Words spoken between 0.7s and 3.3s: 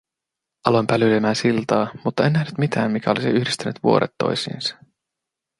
pälyilemään siltaa, mutta en nähnyt mitään, mikä olisi